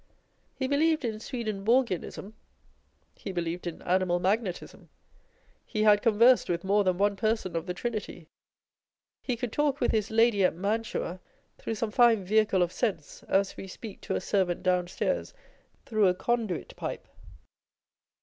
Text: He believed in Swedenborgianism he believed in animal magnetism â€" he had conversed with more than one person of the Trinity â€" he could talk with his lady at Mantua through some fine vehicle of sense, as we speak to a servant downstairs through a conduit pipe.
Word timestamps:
He 0.55 0.65
believed 0.67 1.05
in 1.05 1.19
Swedenborgianism 1.19 2.33
he 3.13 3.31
believed 3.31 3.67
in 3.67 3.83
animal 3.83 4.19
magnetism 4.19 4.81
â€" 4.81 4.87
he 5.63 5.83
had 5.83 6.01
conversed 6.01 6.49
with 6.49 6.63
more 6.63 6.83
than 6.83 6.97
one 6.97 7.15
person 7.15 7.55
of 7.55 7.67
the 7.67 7.75
Trinity 7.75 8.21
â€" 8.21 8.25
he 9.21 9.35
could 9.37 9.51
talk 9.53 9.79
with 9.79 9.91
his 9.91 10.09
lady 10.09 10.43
at 10.43 10.55
Mantua 10.55 11.19
through 11.59 11.75
some 11.75 11.91
fine 11.91 12.23
vehicle 12.25 12.63
of 12.63 12.71
sense, 12.71 13.21
as 13.27 13.55
we 13.55 13.67
speak 13.67 14.01
to 14.01 14.15
a 14.15 14.21
servant 14.21 14.63
downstairs 14.63 15.35
through 15.85 16.07
a 16.07 16.15
conduit 16.15 16.75
pipe. 16.75 17.07